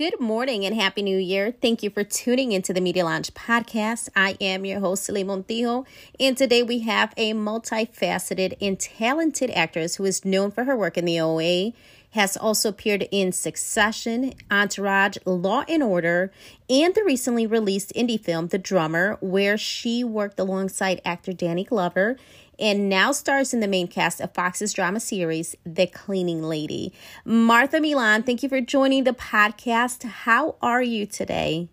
Good 0.00 0.18
morning 0.18 0.64
and 0.64 0.74
Happy 0.74 1.02
New 1.02 1.18
Year. 1.18 1.52
Thank 1.52 1.82
you 1.82 1.90
for 1.90 2.04
tuning 2.04 2.52
into 2.52 2.72
the 2.72 2.80
Media 2.80 3.04
Lounge 3.04 3.34
podcast. 3.34 4.08
I 4.16 4.34
am 4.40 4.64
your 4.64 4.80
host, 4.80 5.04
Celine 5.04 5.26
Montijo, 5.26 5.84
and 6.18 6.38
today 6.38 6.62
we 6.62 6.78
have 6.78 7.12
a 7.18 7.34
multifaceted 7.34 8.56
and 8.62 8.80
talented 8.80 9.50
actress 9.50 9.96
who 9.96 10.06
is 10.06 10.24
known 10.24 10.52
for 10.52 10.64
her 10.64 10.74
work 10.74 10.96
in 10.96 11.04
the 11.04 11.20
OA, 11.20 11.74
has 12.12 12.34
also 12.34 12.70
appeared 12.70 13.08
in 13.10 13.30
Succession, 13.30 14.32
Entourage, 14.50 15.18
Law 15.26 15.66
and 15.68 15.82
Order, 15.82 16.32
and 16.70 16.94
the 16.94 17.04
recently 17.04 17.46
released 17.46 17.92
indie 17.94 18.18
film, 18.18 18.48
The 18.48 18.56
Drummer, 18.56 19.18
where 19.20 19.58
she 19.58 20.02
worked 20.02 20.40
alongside 20.40 21.02
actor 21.04 21.34
Danny 21.34 21.64
Glover 21.64 22.16
and 22.60 22.88
now 22.88 23.12
stars 23.12 23.54
in 23.54 23.60
the 23.60 23.66
main 23.66 23.88
cast 23.88 24.20
of 24.20 24.34
Fox's 24.34 24.72
drama 24.72 25.00
series, 25.00 25.56
The 25.64 25.86
Cleaning 25.86 26.42
Lady. 26.42 26.92
Martha 27.24 27.80
Millan, 27.80 28.22
thank 28.22 28.42
you 28.42 28.48
for 28.48 28.60
joining 28.60 29.04
the 29.04 29.12
podcast. 29.12 30.04
How 30.04 30.56
are 30.60 30.82
you 30.82 31.06
today? 31.06 31.68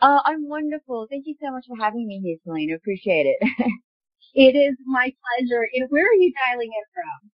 Uh, 0.00 0.20
I'm 0.24 0.48
wonderful. 0.48 1.06
Thank 1.10 1.26
you 1.26 1.34
so 1.42 1.52
much 1.52 1.66
for 1.68 1.76
having 1.76 2.06
me 2.06 2.20
here, 2.24 2.36
Selena. 2.44 2.74
Appreciate 2.74 3.26
it. 3.26 3.38
it 4.34 4.56
is 4.56 4.76
my 4.86 5.12
pleasure. 5.38 5.68
And 5.74 5.90
where 5.90 6.06
are 6.06 6.14
you 6.14 6.32
dialing 6.48 6.70
in 6.70 6.84
from? 6.94 7.30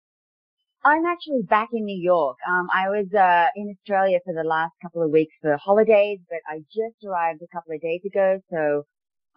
I'm 0.83 1.05
actually 1.07 1.43
back 1.43 1.69
in 1.73 1.85
New 1.85 2.01
York. 2.01 2.37
Um, 2.49 2.69
I 2.75 2.89
was 2.89 3.07
uh, 3.13 3.49
in 3.55 3.75
Australia 3.79 4.19
for 4.25 4.33
the 4.33 4.49
last 4.49 4.73
couple 4.83 5.03
of 5.03 5.11
weeks 5.11 5.35
for 5.43 5.57
holidays, 5.59 6.21
but 6.29 6.39
I 6.49 6.61
just 6.73 7.05
arrived 7.05 7.43
a 7.43 7.55
couple 7.55 7.75
of 7.75 7.83
days 7.83 8.01
ago, 8.05 8.41
so 8.51 8.85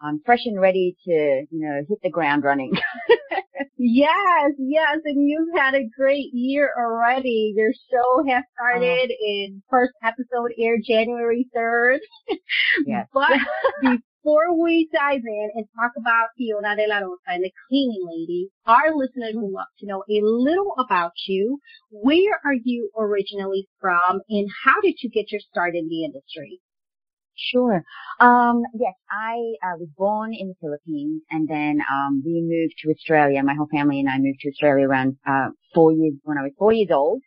I'm 0.00 0.20
fresh 0.24 0.44
and 0.44 0.60
ready 0.60 0.96
to, 1.04 1.10
you 1.10 1.46
know, 1.50 1.82
hit 1.88 1.98
the 2.02 2.10
ground 2.10 2.44
running. 2.44 2.72
yes, 3.78 4.52
yes, 4.58 4.98
and 5.04 5.28
you've 5.28 5.56
had 5.56 5.74
a 5.74 5.88
great 5.96 6.32
year 6.32 6.70
already. 6.78 7.54
Your 7.56 7.72
show 7.90 8.24
has 8.28 8.44
started 8.54 9.10
uh, 9.10 9.26
in 9.26 9.62
first 9.70 9.92
episode 10.02 10.52
aired 10.58 10.80
January 10.86 11.46
3rd. 11.56 11.98
Yes. 12.86 13.06
but 13.12 13.30
before 14.24 14.60
we 14.62 14.88
dive 14.92 15.20
in 15.24 15.50
and 15.54 15.66
talk 15.78 15.92
about 15.98 16.28
Fiona 16.36 16.74
de 16.76 16.86
la 16.88 16.98
Rosa 16.98 17.20
and 17.28 17.44
the 17.44 17.52
cleaning 17.68 18.04
lady, 18.06 18.48
our 18.66 18.94
listeners 18.94 19.34
would 19.34 19.52
love 19.52 19.66
to 19.78 19.86
know 19.86 20.02
a 20.08 20.20
little 20.22 20.74
about 20.78 21.12
you. 21.26 21.58
Where 21.90 22.40
are 22.44 22.54
you 22.64 22.90
originally 22.98 23.68
from 23.80 24.20
and 24.28 24.48
how 24.64 24.80
did 24.80 24.96
you 25.02 25.10
get 25.10 25.30
your 25.30 25.40
start 25.40 25.74
in 25.74 25.88
the 25.88 26.04
industry? 26.04 26.60
Sure. 27.36 27.82
Um, 28.20 28.62
yes, 28.74 28.94
I 29.10 29.34
uh, 29.64 29.76
was 29.78 29.88
born 29.96 30.32
in 30.34 30.48
the 30.48 30.54
Philippines 30.60 31.22
and 31.30 31.48
then 31.48 31.80
um, 31.92 32.22
we 32.24 32.40
moved 32.42 32.74
to 32.82 32.90
Australia. 32.90 33.42
My 33.42 33.54
whole 33.54 33.68
family 33.72 33.98
and 34.00 34.08
I 34.08 34.18
moved 34.18 34.40
to 34.42 34.50
Australia 34.50 34.86
around 34.86 35.16
uh, 35.26 35.48
four 35.74 35.92
years 35.92 36.14
when 36.22 36.38
I 36.38 36.42
was 36.42 36.52
four 36.58 36.72
years 36.72 36.90
old. 36.92 37.20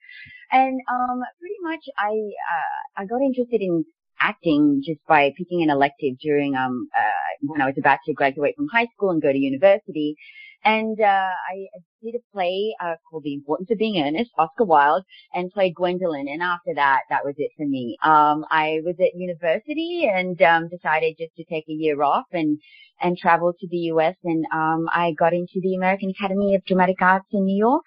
And 0.51 0.79
um, 0.89 1.21
pretty 1.39 1.59
much 1.61 1.83
I 1.97 2.11
uh, 2.11 3.01
I 3.01 3.05
got 3.05 3.21
interested 3.21 3.61
in 3.61 3.83
acting 4.21 4.81
just 4.85 4.99
by 5.07 5.31
picking 5.37 5.61
an 5.61 5.69
elective 5.69 6.17
during 6.21 6.55
um 6.55 6.87
uh, 6.97 7.27
when 7.41 7.61
I 7.61 7.65
was 7.65 7.75
about 7.77 7.99
to 8.05 8.13
graduate 8.13 8.55
from 8.55 8.67
high 8.71 8.87
school 8.93 9.11
and 9.11 9.21
go 9.21 9.31
to 9.31 9.37
university. 9.37 10.15
And 10.63 10.99
uh, 11.01 11.03
I 11.51 11.67
a 12.05 12.19
play 12.33 12.75
uh, 12.83 12.95
called 13.09 13.23
The 13.23 13.33
Importance 13.33 13.69
of 13.71 13.77
Being 13.77 14.01
Earnest, 14.01 14.31
Oscar 14.37 14.65
Wilde, 14.65 15.03
and 15.33 15.51
played 15.51 15.75
Gwendolyn. 15.75 16.27
And 16.27 16.41
after 16.41 16.73
that, 16.75 17.01
that 17.09 17.25
was 17.25 17.35
it 17.37 17.51
for 17.57 17.65
me. 17.65 17.97
Um, 18.03 18.45
I 18.51 18.79
was 18.85 18.95
at 18.99 19.15
university 19.15 20.09
and 20.11 20.41
um, 20.41 20.69
decided 20.69 21.15
just 21.17 21.35
to 21.35 21.43
take 21.45 21.65
a 21.67 21.73
year 21.73 22.01
off 22.03 22.25
and 22.31 22.59
and 22.99 23.15
travel 23.15 23.53
to 23.53 23.67
the 23.69 23.77
U.S. 23.93 24.15
And 24.23 24.43
um, 24.51 24.87
I 24.91 25.11
got 25.19 25.33
into 25.33 25.59
the 25.61 25.75
American 25.75 26.09
Academy 26.09 26.55
of 26.55 26.65
Dramatic 26.65 26.99
Arts 26.99 27.27
in 27.31 27.45
New 27.45 27.57
York. 27.57 27.83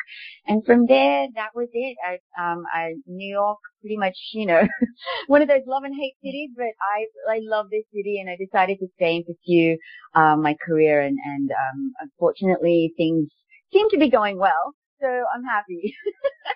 And 0.47 0.65
from 0.65 0.87
there, 0.87 1.27
that 1.34 1.50
was 1.54 1.69
it. 1.72 1.97
I, 2.06 2.19
um, 2.41 2.62
I, 2.72 2.94
New 3.06 3.28
York, 3.28 3.59
pretty 3.81 3.97
much, 3.97 4.16
you 4.32 4.47
know, 4.47 4.62
one 5.27 5.42
of 5.42 5.48
those 5.48 5.62
love 5.66 5.82
and 5.84 5.94
hate 5.98 6.15
cities. 6.22 6.50
But 6.56 6.66
I 6.81 7.34
I 7.34 7.41
love 7.42 7.66
this 7.71 7.84
city, 7.92 8.21
and 8.21 8.31
I 8.31 8.37
decided 8.37 8.78
to 8.78 8.87
stay 8.97 9.16
and 9.16 9.25
pursue 9.27 9.77
um, 10.15 10.42
my 10.42 10.54
career. 10.65 11.00
And 11.00 11.19
and 11.25 11.50
um, 11.50 11.92
unfortunately, 12.00 12.92
things 12.97 13.28
seem 13.72 13.88
to 13.91 13.98
be 13.98 14.10
going 14.10 14.38
well, 14.38 14.75
so 15.00 15.06
I'm 15.06 15.44
happy. 15.44 15.94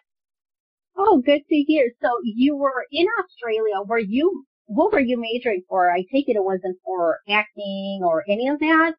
oh, 0.97 1.23
good 1.25 1.43
to 1.49 1.55
hear. 1.67 1.91
So 2.03 2.09
you 2.25 2.57
were 2.57 2.87
in 2.93 3.07
Australia. 3.19 3.83
Were 3.87 3.99
you? 3.99 4.45
What 4.67 4.93
were 4.93 5.01
you 5.01 5.21
majoring 5.21 5.63
for? 5.69 5.91
I 5.91 6.05
take 6.11 6.29
it 6.29 6.37
it 6.37 6.45
wasn't 6.45 6.79
for 6.85 7.19
acting 7.29 8.01
or 8.03 8.25
any 8.29 8.49
of 8.49 8.59
that. 8.61 8.95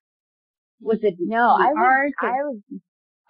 Was 0.79 0.99
it 1.01 1.15
no? 1.19 1.49
I 1.49 1.71
was, 1.73 2.13
I 2.21 2.27
was 2.27 2.59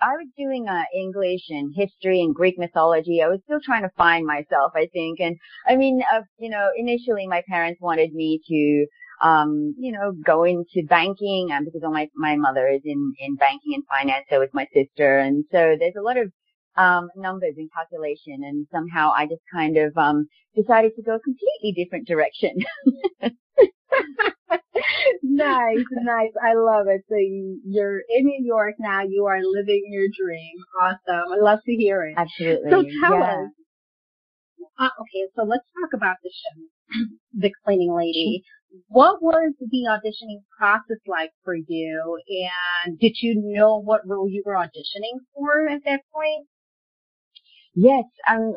I 0.02 0.12
was 0.18 0.28
doing 0.38 0.68
uh, 0.68 0.84
English 0.94 1.44
and 1.50 1.74
history 1.76 2.22
and 2.22 2.36
Greek 2.36 2.58
mythology. 2.58 3.22
I 3.22 3.28
was 3.28 3.40
still 3.46 3.60
trying 3.64 3.84
to 3.84 3.92
find 3.98 4.26
myself, 4.26 4.74
I 4.76 4.88
think. 4.92 5.20
And 5.20 5.38
I 5.68 5.76
mean, 5.76 6.02
uh, 6.14 6.22
you 6.38 6.50
know, 6.50 6.70
initially 6.76 7.28
my 7.28 7.44
parents 7.48 7.82
wanted 7.82 8.14
me 8.14 8.42
to 8.48 8.88
um, 9.22 9.74
you 9.78 9.92
know, 9.92 10.14
go 10.26 10.44
into 10.44 10.84
banking 10.88 11.50
um, 11.52 11.66
because 11.66 11.82
all 11.84 11.92
my, 11.92 12.10
my 12.16 12.36
mother 12.36 12.68
is 12.68 12.82
in, 12.84 13.14
in 13.20 13.36
banking 13.36 13.74
and 13.76 13.84
finance. 13.88 14.26
So 14.30 14.42
is 14.42 14.50
my 14.54 14.68
sister. 14.74 15.20
And 15.20 15.46
so 15.52 15.76
there's 15.80 15.96
a 15.98 16.02
lot 16.02 16.18
of, 16.18 16.32
um, 16.78 17.10
numbers 17.16 17.56
and 17.58 17.70
calculation. 17.74 18.44
And 18.44 18.68
somehow 18.72 19.12
I 19.16 19.26
just 19.26 19.42
kind 19.54 19.78
of, 19.78 19.98
um, 19.98 20.28
decided 20.56 20.92
to 20.96 21.02
go 21.02 21.16
a 21.16 21.20
completely 21.20 21.72
different 21.84 22.08
direction. 22.08 22.52
nice, 25.24 25.86
nice. 26.04 26.32
I 26.44 26.54
love 26.56 26.88
it. 26.88 27.02
So 27.10 27.16
you're 27.66 28.00
in 28.00 28.26
New 28.26 28.44
York 28.44 28.76
now. 28.80 29.02
You 29.08 29.26
are 29.26 29.40
living 29.42 29.84
your 29.90 30.08
dream. 30.08 30.56
Awesome. 30.82 31.32
I 31.34 31.38
love 31.42 31.60
to 31.66 31.72
hear 31.74 32.04
it. 32.04 32.16
Absolutely. 32.18 32.70
So 32.70 32.84
tell 33.02 33.20
yeah. 33.20 33.44
us. 33.44 33.50
Uh, 34.78 34.90
okay, 35.00 35.32
so 35.38 35.44
let's 35.44 35.64
talk 35.80 35.94
about 35.94 36.18
the 36.22 36.30
show, 36.30 37.06
The 37.40 37.52
Cleaning 37.64 37.96
Lady 37.96 38.44
what 38.88 39.22
was 39.22 39.54
the 39.60 39.88
auditioning 39.90 40.42
process 40.58 41.02
like 41.08 41.32
for 41.44 41.56
you? 41.56 42.20
And 42.86 43.00
did 43.00 43.18
you 43.22 43.36
know 43.36 43.82
what 43.82 44.08
role 44.08 44.30
you 44.30 44.44
were 44.46 44.54
auditioning 44.56 45.20
for 45.34 45.68
at 45.68 45.82
that 45.86 46.02
point? 46.14 46.48
Yes, 47.76 48.06
um, 48.30 48.54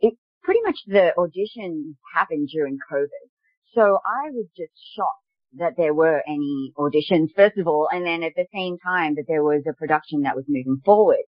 it, 0.00 0.14
pretty 0.42 0.60
much 0.64 0.78
the 0.86 1.12
audition 1.18 1.96
happened 2.14 2.48
during 2.52 2.78
COVID. 2.90 3.26
So 3.74 3.98
I 4.06 4.30
was 4.30 4.46
just 4.56 4.72
shocked 4.94 5.26
that 5.58 5.74
there 5.76 5.94
were 5.94 6.22
any 6.26 6.72
auditions, 6.78 7.28
first 7.34 7.58
of 7.58 7.66
all, 7.66 7.88
and 7.90 8.06
then 8.06 8.22
at 8.22 8.32
the 8.36 8.46
same 8.54 8.78
time 8.78 9.14
that 9.16 9.24
there 9.26 9.42
was 9.42 9.62
a 9.68 9.74
production 9.74 10.22
that 10.22 10.36
was 10.36 10.44
moving 10.48 10.80
forward. 10.84 11.24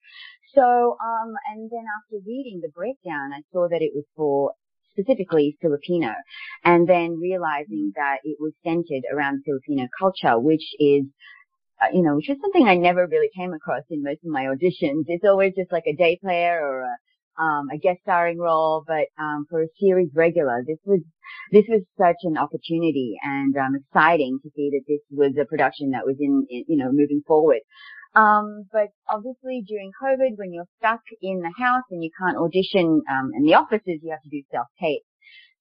So, 0.55 0.63
um, 0.63 1.35
and 1.53 1.71
then 1.71 1.85
after 1.99 2.23
reading 2.27 2.61
the 2.63 2.71
breakdown, 2.75 3.33
I 3.33 3.43
saw 3.53 3.69
that 3.69 3.83
it 3.83 3.93
was 3.95 4.05
for 4.17 4.53
specifically 4.97 5.57
Filipino, 5.61 6.15
and 6.65 6.89
then 6.89 7.19
realizing 7.21 7.93
that 7.97 8.19
it 8.25 8.39
was 8.41 8.53
centered 8.65 9.05
around 9.13 9.43
Filipino 9.45 9.89
culture, 9.99 10.39
which 10.39 10.65
is 10.79 11.05
uh, 11.81 11.89
you 11.93 12.03
know, 12.03 12.17
which 12.17 12.31
is 12.31 12.39
something 12.41 12.67
I 12.67 12.77
never 12.77 13.07
really 13.07 13.29
came 13.37 13.53
across 13.53 13.83
in 13.91 14.03
most 14.03 14.25
of 14.25 14.31
my 14.31 14.45
auditions. 14.45 15.05
It's 15.09 15.25
always 15.25 15.53
just 15.55 15.71
like 15.71 15.85
a 15.87 15.95
day 15.95 16.19
player 16.23 16.59
or 16.63 16.83
a, 16.83 17.43
um, 17.43 17.69
a 17.71 17.77
guest 17.77 17.99
starring 18.03 18.39
role, 18.39 18.83
but 18.87 19.09
um, 19.19 19.45
for 19.51 19.63
a 19.63 19.69
series 19.79 20.09
regular, 20.15 20.65
this 20.67 20.79
was 20.87 21.01
this 21.53 21.65
was 21.69 21.83
such 21.99 22.17
an 22.23 22.39
opportunity 22.39 23.17
and 23.23 23.55
um, 23.57 23.75
exciting 23.77 24.39
to 24.43 24.51
see 24.57 24.71
that 24.71 24.85
this 24.89 25.01
was 25.11 25.33
a 25.41 25.45
production 25.45 25.91
that 25.91 26.07
was 26.07 26.17
in, 26.19 26.47
in 26.49 26.65
you 26.67 26.77
know 26.77 26.91
moving 26.91 27.23
forward. 27.27 27.61
Um, 28.17 28.65
but 28.73 28.89
obviously 29.09 29.63
during 29.69 29.93
COVID, 30.03 30.37
when 30.37 30.53
you're 30.53 30.69
stuck 30.79 31.01
in 31.21 31.41
the 31.41 31.53
house 31.63 31.85
and 31.91 32.03
you 32.03 32.11
can't 32.19 32.39
audition 32.39 33.03
um, 33.11 33.31
in 33.37 33.45
the 33.45 33.55
offices, 33.55 34.01
you 34.03 34.11
have 34.11 34.23
to 34.23 34.31
do 34.31 34.43
self-tape. 34.51 35.03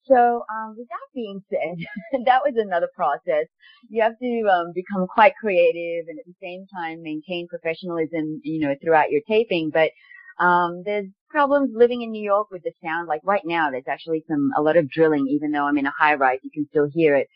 So 0.07 0.45
um, 0.49 0.75
with 0.77 0.87
that 0.87 1.07
being 1.13 1.41
said, 1.49 2.23
that 2.25 2.41
was 2.45 2.53
another 2.55 2.87
process. 2.95 3.47
You 3.89 4.03
have 4.03 4.17
to 4.19 4.43
um, 4.51 4.71
become 4.73 5.07
quite 5.07 5.33
creative 5.39 6.05
and 6.07 6.17
at 6.19 6.25
the 6.25 6.35
same 6.41 6.65
time 6.73 7.01
maintain 7.01 7.47
professionalism, 7.47 8.39
you 8.43 8.65
know, 8.65 8.75
throughout 8.81 9.11
your 9.11 9.21
taping. 9.27 9.71
But 9.73 9.91
um, 10.39 10.83
there's 10.85 11.07
problems 11.29 11.71
living 11.73 12.01
in 12.01 12.11
New 12.11 12.23
York 12.23 12.51
with 12.51 12.63
the 12.63 12.71
sound. 12.83 13.07
Like 13.07 13.21
right 13.23 13.41
now, 13.45 13.71
there's 13.71 13.87
actually 13.89 14.23
some 14.29 14.51
a 14.57 14.61
lot 14.61 14.77
of 14.77 14.89
drilling, 14.89 15.27
even 15.27 15.51
though 15.51 15.65
I'm 15.65 15.77
in 15.77 15.87
a 15.87 15.93
high 15.97 16.15
rise, 16.15 16.39
you 16.43 16.51
can 16.53 16.67
still 16.69 16.87
hear 16.93 17.15
it. 17.15 17.27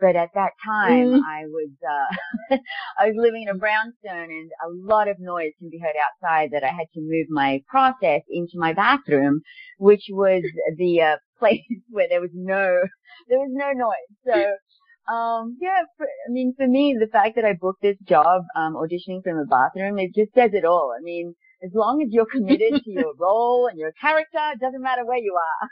But 0.00 0.16
at 0.16 0.30
that 0.34 0.52
time, 0.64 1.06
mm. 1.06 1.20
I 1.24 1.46
was 1.46 1.70
uh, 1.82 2.56
I 2.98 3.06
was 3.06 3.14
living 3.16 3.42
in 3.42 3.48
a 3.48 3.58
brownstone, 3.58 4.30
and 4.30 4.50
a 4.64 4.68
lot 4.68 5.08
of 5.08 5.18
noise 5.18 5.52
can 5.58 5.70
be 5.70 5.78
heard 5.78 5.96
outside. 5.96 6.50
That 6.52 6.64
I 6.64 6.68
had 6.68 6.86
to 6.94 7.00
move 7.00 7.26
my 7.30 7.62
process 7.68 8.22
into 8.28 8.54
my 8.56 8.72
bathroom, 8.72 9.40
which 9.78 10.04
was 10.10 10.42
the 10.76 11.02
uh, 11.02 11.16
place 11.38 11.60
where 11.90 12.08
there 12.08 12.20
was 12.20 12.30
no 12.34 12.82
there 13.28 13.38
was 13.38 13.50
no 13.52 13.72
noise. 13.72 14.16
So 14.26 15.12
um, 15.12 15.56
yeah, 15.60 15.82
for, 15.96 16.06
I 16.06 16.30
mean, 16.30 16.54
for 16.56 16.66
me, 16.66 16.96
the 16.98 17.06
fact 17.06 17.36
that 17.36 17.44
I 17.44 17.52
booked 17.52 17.82
this 17.82 17.96
job, 18.08 18.42
um, 18.56 18.74
auditioning 18.74 19.22
from 19.22 19.38
a 19.38 19.44
bathroom, 19.44 19.98
it 19.98 20.14
just 20.14 20.34
says 20.34 20.50
it 20.52 20.64
all. 20.64 20.92
I 20.96 21.00
mean, 21.02 21.34
as 21.64 21.70
long 21.74 22.02
as 22.02 22.08
you're 22.10 22.26
committed 22.26 22.82
to 22.84 22.90
your 22.90 23.14
role 23.18 23.68
and 23.68 23.78
your 23.78 23.92
character, 23.92 24.38
it 24.52 24.60
doesn't 24.60 24.82
matter 24.82 25.06
where 25.06 25.18
you 25.18 25.34
are. 25.34 25.68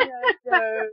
you 0.00 0.06
know, 0.06 0.22
so 0.50 0.86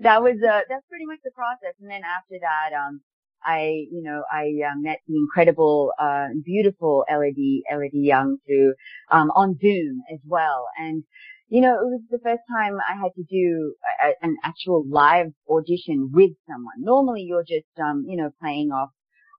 that 0.00 0.22
was 0.22 0.36
uh 0.42 0.60
that's 0.68 0.86
pretty 0.88 1.06
much 1.06 1.18
the 1.24 1.30
process. 1.32 1.74
And 1.80 1.90
then 1.90 2.02
after 2.04 2.36
that, 2.40 2.76
um, 2.76 3.00
I, 3.42 3.86
you 3.90 4.02
know, 4.02 4.22
I 4.30 4.52
uh, 4.68 4.76
met 4.76 4.98
the 5.08 5.16
incredible, 5.16 5.92
uh, 5.98 6.28
beautiful 6.44 7.04
Elodie, 7.08 7.62
Elodie 7.70 8.00
Yung 8.04 8.38
through, 8.46 8.74
um, 9.10 9.30
on 9.30 9.56
Zoom 9.60 10.02
as 10.12 10.18
well. 10.26 10.66
And, 10.78 11.04
you 11.48 11.62
know, 11.62 11.74
it 11.74 11.86
was 11.86 12.02
the 12.10 12.18
first 12.22 12.42
time 12.54 12.76
I 12.88 12.94
had 12.94 13.12
to 13.16 13.24
do 13.24 13.74
a, 14.04 14.24
an 14.24 14.36
actual 14.44 14.84
live 14.88 15.32
audition 15.48 16.10
with 16.12 16.32
someone. 16.46 16.78
Normally 16.78 17.22
you're 17.22 17.42
just, 17.42 17.72
um, 17.82 18.04
you 18.06 18.16
know, 18.16 18.30
playing 18.40 18.70
off, 18.72 18.90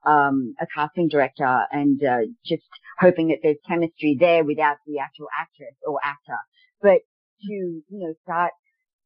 um, 0.03 0.55
a 0.59 0.65
casting 0.73 1.07
director 1.07 1.65
and, 1.71 2.03
uh, 2.03 2.21
just 2.43 2.63
hoping 2.99 3.27
that 3.27 3.37
there's 3.43 3.57
chemistry 3.67 4.17
there 4.19 4.43
without 4.43 4.77
the 4.87 4.97
actual 4.97 5.27
actress 5.39 5.75
or 5.85 5.99
actor. 6.03 6.39
But 6.81 7.01
to, 7.43 7.53
you 7.53 7.83
know, 7.89 8.13
start 8.23 8.51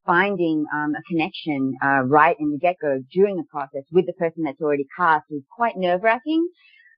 finding 0.06 0.64
um, 0.72 0.94
a 0.94 1.02
connection 1.02 1.74
uh, 1.82 2.02
right 2.04 2.36
in 2.38 2.52
the 2.52 2.58
get-go 2.58 3.02
during 3.12 3.36
the 3.36 3.44
process 3.50 3.82
with 3.90 4.06
the 4.06 4.12
person 4.14 4.44
that's 4.44 4.60
already 4.60 4.86
cast 4.96 5.24
was 5.30 5.42
quite 5.50 5.76
nerve-wracking. 5.76 6.48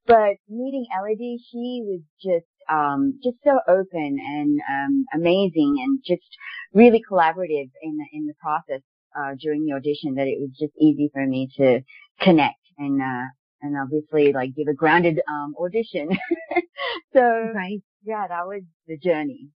But 0.06 0.36
meeting 0.48 0.86
Elodie, 0.96 1.38
she 1.50 1.82
was 1.84 2.00
just 2.22 2.46
um, 2.70 3.18
just 3.22 3.36
so 3.44 3.60
open 3.68 4.18
and 4.18 4.60
um, 4.70 5.04
amazing, 5.14 5.76
and 5.84 6.00
just 6.06 6.28
really 6.72 7.02
collaborative 7.10 7.70
in 7.82 7.96
the, 7.96 8.06
in 8.12 8.26
the 8.26 8.34
process 8.40 8.82
uh, 9.18 9.34
during 9.40 9.64
the 9.64 9.72
audition. 9.74 10.14
That 10.14 10.26
it 10.26 10.38
was 10.40 10.50
just 10.58 10.72
easy 10.80 11.10
for 11.12 11.26
me 11.26 11.48
to 11.58 11.80
connect 12.20 12.56
and 12.78 13.02
uh, 13.02 13.26
and 13.60 13.76
obviously 13.76 14.32
like 14.32 14.54
give 14.54 14.68
a 14.68 14.74
grounded 14.74 15.20
um, 15.30 15.54
audition. 15.60 16.08
so 17.12 17.52
right. 17.54 17.80
yeah, 18.02 18.26
that 18.28 18.46
was 18.46 18.62
the 18.86 18.96
journey. 18.96 19.50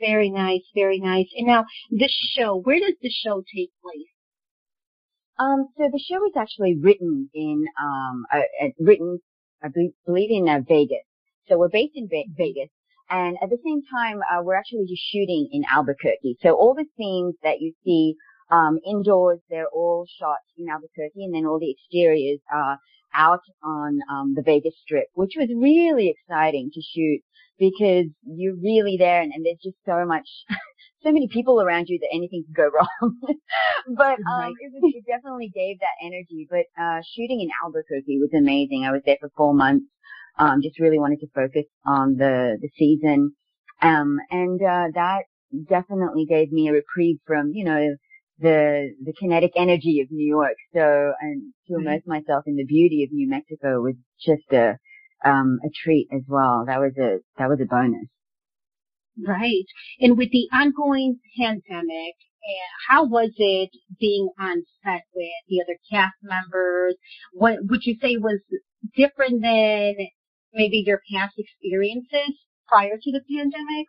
Very 0.00 0.30
nice, 0.30 0.62
very 0.74 1.00
nice. 1.00 1.28
And 1.36 1.46
now 1.46 1.64
the 1.90 2.08
show, 2.08 2.60
where 2.60 2.78
does 2.78 2.94
the 3.00 3.10
show 3.10 3.42
take 3.54 3.70
place? 3.82 4.08
Um, 5.38 5.68
so 5.76 5.88
the 5.90 6.02
show 6.10 6.24
is 6.26 6.32
actually 6.36 6.76
written 6.76 7.30
in, 7.32 7.64
um, 7.80 8.26
uh, 8.32 8.40
uh, 8.62 8.68
written, 8.80 9.20
I 9.62 9.68
believe 10.04 10.30
in 10.30 10.48
uh, 10.48 10.60
Vegas. 10.66 11.04
So 11.48 11.58
we're 11.58 11.68
based 11.68 11.92
in 11.94 12.08
Ve- 12.08 12.28
Vegas. 12.36 12.70
And 13.08 13.38
at 13.40 13.48
the 13.48 13.58
same 13.64 13.80
time, 13.90 14.20
uh, 14.30 14.42
we're 14.42 14.56
actually 14.56 14.86
just 14.86 15.02
shooting 15.10 15.48
in 15.52 15.62
Albuquerque. 15.72 16.36
So 16.42 16.52
all 16.52 16.74
the 16.74 16.84
scenes 16.98 17.36
that 17.42 17.60
you 17.60 17.72
see, 17.84 18.16
um, 18.50 18.78
indoors, 18.84 19.40
they're 19.48 19.68
all 19.68 20.06
shot 20.18 20.38
in 20.58 20.68
Albuquerque 20.68 21.24
and 21.24 21.34
then 21.34 21.46
all 21.46 21.58
the 21.58 21.70
exteriors 21.70 22.40
are 22.52 22.78
out 23.14 23.40
on, 23.62 24.00
um, 24.10 24.34
the 24.34 24.42
Vegas 24.42 24.74
strip, 24.82 25.06
which 25.14 25.34
was 25.36 25.48
really 25.56 26.08
exciting 26.08 26.70
to 26.74 26.82
shoot 26.82 27.20
because 27.58 28.06
you're 28.24 28.56
really 28.56 28.96
there 28.98 29.20
and, 29.20 29.32
and 29.34 29.44
there's 29.44 29.60
just 29.62 29.76
so 29.84 30.04
much, 30.06 30.28
so 31.02 31.12
many 31.12 31.28
people 31.28 31.60
around 31.60 31.88
you 31.88 31.98
that 32.00 32.14
anything 32.14 32.44
could 32.46 32.56
go 32.56 32.70
wrong. 32.74 33.18
but 33.96 34.18
um, 34.32 34.52
it, 34.60 34.72
was, 34.72 34.92
it 34.94 35.04
definitely 35.06 35.50
gave 35.54 35.78
that 35.80 35.98
energy. 36.04 36.46
But 36.50 36.66
uh, 36.80 37.00
shooting 37.14 37.40
in 37.40 37.48
Albuquerque 37.64 38.18
was 38.18 38.30
amazing. 38.36 38.84
I 38.84 38.92
was 38.92 39.02
there 39.04 39.18
for 39.20 39.30
four 39.36 39.54
months. 39.54 39.86
Um, 40.38 40.62
just 40.62 40.78
really 40.78 41.00
wanted 41.00 41.18
to 41.20 41.26
focus 41.34 41.64
on 41.84 42.14
the 42.14 42.58
the 42.62 42.68
season, 42.78 43.32
um, 43.82 44.18
and 44.30 44.62
uh, 44.62 44.86
that 44.94 45.22
definitely 45.68 46.26
gave 46.26 46.52
me 46.52 46.68
a 46.68 46.72
reprieve 46.72 47.18
from 47.26 47.50
you 47.54 47.64
know 47.64 47.96
the 48.38 48.94
the 49.04 49.12
kinetic 49.18 49.50
energy 49.56 50.00
of 50.00 50.12
New 50.12 50.26
York. 50.26 50.54
So 50.72 51.12
and 51.20 51.52
to 51.66 51.74
immerse 51.74 52.02
myself 52.06 52.44
in 52.46 52.54
the 52.54 52.64
beauty 52.64 53.02
of 53.02 53.10
New 53.10 53.28
Mexico 53.28 53.80
was 53.80 53.96
just 54.24 54.52
a 54.52 54.78
um, 55.24 55.58
a 55.64 55.68
treat 55.84 56.08
as 56.12 56.22
well. 56.28 56.64
That 56.66 56.78
was 56.78 56.92
a 56.98 57.18
that 57.38 57.48
was 57.48 57.60
a 57.60 57.66
bonus. 57.66 58.08
Right. 59.26 59.64
And 60.00 60.16
with 60.16 60.30
the 60.30 60.48
ongoing 60.52 61.18
pandemic, 61.36 62.14
eh, 62.44 62.68
how 62.88 63.04
was 63.04 63.32
it 63.36 63.70
being 63.98 64.28
on 64.38 64.62
set 64.84 65.02
with 65.14 65.28
the 65.48 65.60
other 65.60 65.76
cast 65.90 66.14
members? 66.22 66.94
What 67.32 67.58
would 67.68 67.84
you 67.84 67.96
say 68.00 68.16
was 68.16 68.38
different 68.96 69.42
than 69.42 69.96
maybe 70.52 70.84
your 70.86 71.00
past 71.12 71.34
experiences 71.36 72.38
prior 72.68 72.96
to 73.02 73.12
the 73.12 73.22
pandemic? 73.28 73.86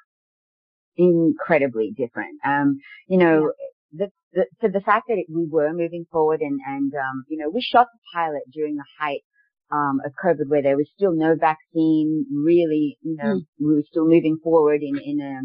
Incredibly 0.98 1.92
different. 1.96 2.40
Um, 2.44 2.80
you 3.08 3.18
know, 3.18 3.54
yeah. 3.94 4.08
the, 4.08 4.12
the, 4.34 4.46
so 4.62 4.68
the 4.68 4.82
fact 4.82 5.06
that 5.10 5.18
it, 5.18 5.28
we 5.30 5.48
were 5.48 5.72
moving 5.74 6.06
forward 6.12 6.42
and, 6.42 6.60
and, 6.68 6.92
um, 6.96 7.24
you 7.30 7.38
know, 7.38 7.50
we 7.50 7.62
shot 7.62 7.88
the 7.94 8.00
pilot 8.14 8.42
during 8.52 8.76
the 8.76 8.86
height 9.00 9.22
um, 9.72 10.00
of 10.06 10.14
COVID 10.24 10.48
where 10.48 10.62
there 10.62 10.78
was 10.78 10.90
still 10.96 11.14
no 11.14 11.36
vaccine, 11.40 12.26
really, 12.32 12.98
you 13.02 13.16
know, 13.18 13.36
mm. 13.36 13.42
we 13.60 13.76
were 13.76 13.84
still 13.90 14.08
moving 14.08 14.38
forward 14.44 14.82
in, 14.82 14.98
in 14.98 15.22
a, 15.22 15.42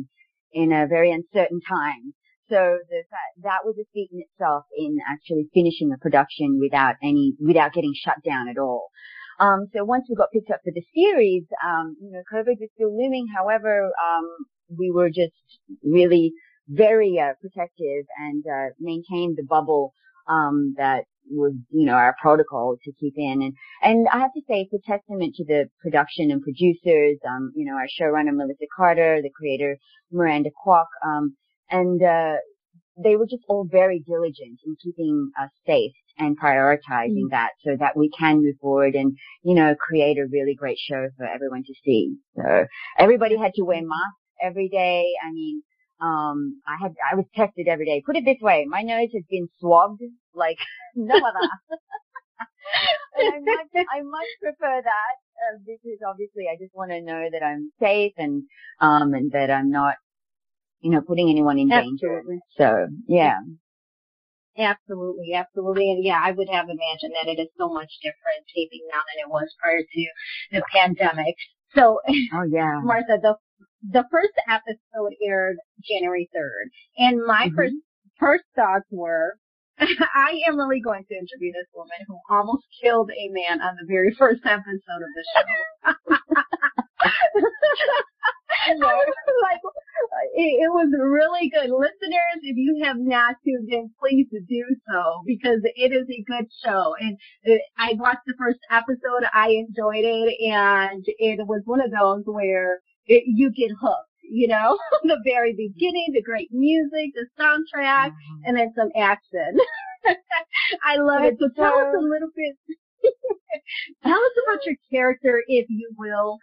in 0.53 0.73
a 0.73 0.87
very 0.87 1.11
uncertain 1.13 1.61
time. 1.69 2.15
So 2.49 2.79
the, 2.89 3.03
that 3.43 3.65
was 3.65 3.77
a 3.79 3.85
feat 3.93 4.11
in 4.13 4.21
itself 4.21 4.65
in 4.77 4.97
actually 5.11 5.49
finishing 5.55 5.89
the 5.89 5.99
production 5.99 6.59
without 6.61 6.97
any, 7.03 7.35
without 7.41 7.73
getting 7.73 7.93
shut 7.95 8.17
down 8.25 8.49
at 8.49 8.59
all. 8.59 8.89
Um, 9.41 9.67
so 9.75 9.85
once 9.85 10.07
we 10.09 10.15
got 10.15 10.31
picked 10.33 10.51
up 10.51 10.61
for 10.63 10.73
the 10.73 10.85
series, 10.95 11.45
um, 11.65 11.97
you 12.01 12.11
know, 12.13 12.23
COVID 12.33 12.61
was 12.61 12.69
still 12.75 12.97
looming. 12.97 13.27
However, 13.35 13.87
um, 13.87 14.29
we 14.69 14.91
were 14.91 15.09
just 15.09 15.35
really 15.83 16.33
very 16.69 17.19
uh, 17.19 17.35
protective 17.41 18.07
and 18.19 18.45
uh, 18.47 18.73
maintained 18.79 19.37
the 19.37 19.47
bubble 19.49 19.93
um, 20.29 20.75
that 20.77 21.05
was, 21.31 21.55
you 21.71 21.87
know, 21.87 21.95
our 21.95 22.15
protocol 22.21 22.77
to 22.85 22.93
keep 23.01 23.15
in. 23.17 23.43
And, 23.43 23.55
and 23.83 24.09
I 24.13 24.19
have 24.19 24.33
to 24.35 24.43
say 24.49 24.69
it's 24.71 24.75
a 24.75 24.91
testament 24.91 25.35
to 25.37 25.45
the 25.45 25.67
production 25.81 26.31
and 26.31 26.43
producers, 26.43 27.19
um, 27.27 27.53
you 27.55 27.65
know, 27.65 27.77
our 27.77 27.89
showrunner 27.89 28.35
Melissa 28.35 28.67
Carter, 28.77 29.21
the 29.23 29.31
creator 29.35 29.79
Miranda 30.13 30.51
Kwok, 30.65 30.87
um, 31.05 31.35
and, 31.71 32.03
uh, 32.03 32.37
they 33.03 33.17
were 33.17 33.27
just 33.27 33.43
all 33.49 33.67
very 33.69 33.99
diligent 34.07 34.61
in 34.65 34.77
keeping 34.81 35.31
us 35.43 35.51
safe 35.67 35.91
and 36.17 36.39
prioritizing 36.39 37.27
mm. 37.27 37.31
that 37.31 37.51
so 37.65 37.77
that 37.77 37.97
we 37.97 38.09
can 38.17 38.37
move 38.37 38.55
forward 38.61 38.95
and, 38.95 39.17
you 39.43 39.55
know, 39.55 39.75
create 39.75 40.17
a 40.17 40.29
really 40.31 40.55
great 40.55 40.79
show 40.79 41.09
for 41.17 41.27
everyone 41.27 41.65
to 41.65 41.75
see. 41.85 42.15
So 42.37 42.67
everybody 42.97 43.37
had 43.37 43.53
to 43.55 43.65
wear 43.65 43.81
masks 43.81 44.21
every 44.41 44.69
day. 44.69 45.11
I 45.27 45.33
mean, 45.33 45.63
um, 46.01 46.61
I 46.67 46.77
had, 46.81 46.95
I 47.11 47.15
was 47.15 47.25
tested 47.35 47.69
every 47.69 47.87
day. 47.87 48.03
Put 48.05 48.17
it 48.17 48.25
this 48.25 48.41
way, 48.41 48.67
my 48.69 48.83
nose 48.83 49.11
has 49.15 49.25
been 49.31 49.49
swabbed 49.59 50.03
like 50.35 50.59
no 50.95 51.15
other. 51.15 51.49
I 53.17 53.39
much, 53.41 53.69
I 53.75 54.03
much 54.03 54.27
prefer 54.41 54.83
that 54.83 55.15
uh, 55.55 55.59
because 55.65 55.99
obviously 56.07 56.45
I 56.51 56.57
just 56.61 56.75
want 56.75 56.91
to 56.91 57.01
know 57.01 57.29
that 57.31 57.45
I'm 57.45 57.71
safe 57.81 58.13
and, 58.17 58.43
um, 58.81 59.15
and 59.15 59.31
that 59.33 59.51
I'm 59.51 59.71
not, 59.71 59.95
you 60.81 60.91
know, 60.91 61.01
putting 61.01 61.31
anyone 61.31 61.59
in 61.59 61.71
absolutely. 61.71 62.03
danger. 62.03 62.41
So, 62.57 62.87
yeah. 63.07 63.39
Absolutely, 64.57 65.35
absolutely. 65.35 65.91
And 65.91 66.05
yeah, 66.05 66.21
I 66.23 66.31
would 66.31 66.49
have 66.49 66.67
imagined 66.67 67.15
that 67.21 67.29
it 67.29 67.41
is 67.41 67.49
so 67.59 67.69
much 67.69 67.91
different 68.03 68.47
taping 68.55 68.87
now 68.91 69.01
than 69.01 69.27
it 69.27 69.31
was 69.31 69.53
prior 69.61 69.81
to 69.81 70.07
the 70.53 70.63
pandemic. 70.73 71.35
So, 71.75 72.01
oh 72.07 72.45
yeah, 72.49 72.81
Martha, 72.85 73.19
the 73.21 73.35
the 73.91 74.05
first 74.11 74.33
episode 74.49 75.13
aired 75.23 75.57
January 75.83 76.29
3rd, 76.35 76.71
and 76.99 77.25
my 77.27 77.47
mm-hmm. 77.47 77.57
first 77.57 77.75
first 78.19 78.45
thoughts 78.55 78.87
were, 78.91 79.37
I 79.79 80.41
am 80.49 80.57
really 80.57 80.81
going 80.81 81.05
to 81.09 81.15
interview 81.15 81.53
this 81.53 81.69
woman 81.75 81.99
who 82.07 82.19
almost 82.31 82.65
killed 82.83 83.11
a 83.11 83.29
man 83.31 83.61
on 83.61 83.77
the 83.77 83.87
very 83.87 84.15
first 84.15 84.43
episode 84.45 85.03
of 85.03 85.11
the 85.15 85.25
show. 85.35 85.45
like 88.65 89.61
it, 90.35 90.63
it, 90.63 90.73
was 90.73 90.89
really 90.97 91.51
good. 91.51 91.71
Listeners, 91.71 92.41
if 92.43 92.57
you 92.57 92.83
have 92.85 92.97
not 92.99 93.37
tuned 93.45 93.69
in, 93.71 93.91
please 94.01 94.27
do 94.31 94.65
so 94.89 95.23
because 95.27 95.61
it 95.65 95.93
is 95.93 96.07
a 96.09 96.25
good 96.27 96.47
show. 96.65 96.95
And 97.01 97.19
it, 97.43 97.61
I 97.77 97.95
watched 97.99 98.25
the 98.27 98.35
first 98.39 98.61
episode, 98.71 99.29
I 99.35 99.49
enjoyed 99.49 100.05
it, 100.05 100.35
and 100.53 101.05
it 101.19 101.47
was 101.47 101.63
one 101.65 101.81
of 101.81 101.91
those 101.91 102.23
where 102.27 102.79
it, 103.07 103.25
you 103.27 103.51
get 103.51 103.71
hooked. 103.81 104.09
You 104.23 104.49
know, 104.49 104.79
the 105.05 105.19
very 105.25 105.53
beginning, 105.53 106.09
the 106.13 106.23
great 106.23 106.49
music, 106.51 107.13
the 107.15 107.27
soundtrack, 107.39 108.09
mm-hmm. 108.09 108.43
and 108.45 108.57
then 108.57 108.73
some 108.75 108.89
action. 108.97 109.59
I 110.85 110.97
love 110.97 111.23
That's 111.23 111.35
it. 111.35 111.39
So 111.41 111.63
tell 111.63 111.79
us 111.79 111.95
a 111.95 112.01
little 112.01 112.31
bit. 112.35 112.57
tell 114.03 114.19
us 114.19 114.33
about 114.47 114.65
your 114.65 114.77
character, 114.91 115.43
if 115.47 115.67
you 115.69 115.91
will. 115.99 116.39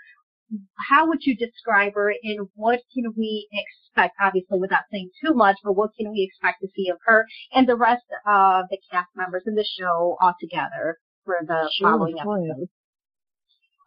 How 0.90 1.08
would 1.08 1.20
you 1.22 1.36
describe 1.36 1.94
her, 1.96 2.14
and 2.24 2.48
what 2.56 2.82
can 2.94 3.06
we 3.18 3.48
expect? 3.54 4.16
Obviously, 4.22 4.60
without 4.60 4.84
saying 4.92 5.10
too 5.26 5.34
much, 5.34 5.56
but 5.64 5.74
what 5.74 5.92
can 5.98 6.12
we 6.12 6.30
expect 6.30 6.62
to 6.62 6.68
see 6.76 6.90
of 6.90 6.98
her 7.06 7.26
and 7.54 7.68
the 7.68 7.78
rest 7.78 8.04
of 8.28 8.66
the 8.70 8.78
cast 8.92 9.08
members 9.16 9.44
in 9.48 9.56
the 9.56 9.66
show 9.80 10.18
altogether 10.22 10.98
for 11.24 11.38
the 11.48 11.72
sure, 11.74 11.92
following 11.92 12.20
episodes? 12.20 12.70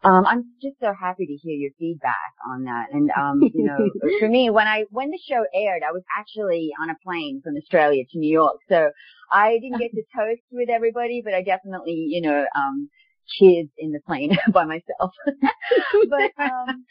Um, 0.05 0.23
I'm 0.27 0.43
just 0.61 0.75
so 0.79 0.93
happy 0.93 1.25
to 1.25 1.33
hear 1.33 1.55
your 1.55 1.71
feedback 1.79 2.31
on 2.47 2.63
that. 2.65 2.87
And, 2.93 3.09
um, 3.17 3.41
you 3.41 3.65
know, 3.65 3.89
for 4.19 4.29
me, 4.29 4.51
when 4.51 4.67
I, 4.67 4.85
when 4.91 5.09
the 5.09 5.19
show 5.27 5.43
aired, 5.53 5.81
I 5.81 5.91
was 5.91 6.03
actually 6.15 6.69
on 6.79 6.91
a 6.91 6.95
plane 7.03 7.41
from 7.43 7.55
Australia 7.57 8.03
to 8.11 8.19
New 8.19 8.31
York. 8.31 8.57
So 8.69 8.91
I 9.31 9.57
didn't 9.59 9.79
get 9.79 9.91
to 9.91 10.03
toast 10.15 10.43
with 10.51 10.69
everybody, 10.69 11.23
but 11.25 11.33
I 11.33 11.41
definitely, 11.41 12.05
you 12.07 12.21
know, 12.21 12.45
um, 12.55 12.89
cheered 13.27 13.67
in 13.79 13.91
the 13.91 13.99
plane 14.05 14.37
by 14.53 14.65
myself. 14.65 15.11
but, 16.09 16.31
um, 16.37 16.85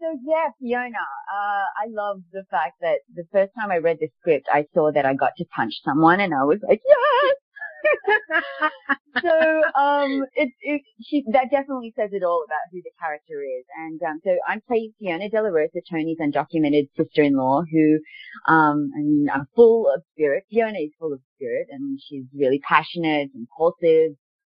so 0.00 0.06
yeah, 0.24 0.48
Fiona, 0.60 0.96
uh, 0.96 1.64
I 1.76 1.88
love 1.88 2.22
the 2.32 2.44
fact 2.50 2.74
that 2.80 3.00
the 3.14 3.24
first 3.32 3.50
time 3.58 3.72
I 3.72 3.78
read 3.78 3.98
the 4.00 4.08
script, 4.20 4.46
I 4.50 4.64
saw 4.72 4.92
that 4.92 5.04
I 5.04 5.14
got 5.14 5.32
to 5.38 5.44
punch 5.54 5.74
someone 5.84 6.20
and 6.20 6.32
I 6.32 6.44
was 6.44 6.60
like, 6.66 6.80
yes! 6.86 7.36
so 9.22 9.62
um, 9.78 10.24
it, 10.34 10.50
it 10.60 10.82
she 11.02 11.24
that 11.32 11.50
definitely 11.50 11.92
says 11.96 12.10
it 12.12 12.22
all 12.22 12.44
about 12.44 12.70
who 12.72 12.80
the 12.82 12.90
character 13.00 13.42
is. 13.42 13.64
And 13.78 14.00
um, 14.02 14.20
so 14.24 14.36
I'm 14.46 14.60
playing 14.66 14.92
Fiona 14.98 15.28
De 15.28 15.42
La 15.42 15.48
Rosa, 15.48 15.80
Tony's 15.90 16.18
undocumented 16.18 16.88
sister-in-law, 16.96 17.62
who 17.70 17.98
um, 18.46 18.90
mean, 18.96 19.28
I'm 19.32 19.46
full 19.54 19.88
of 19.94 20.02
spirit. 20.12 20.44
Fiona 20.50 20.78
is 20.78 20.90
full 20.98 21.12
of 21.12 21.20
spirit, 21.36 21.68
and 21.70 21.98
she's 22.00 22.24
really 22.36 22.60
passionate, 22.60 23.30
impulsive, 23.34 24.12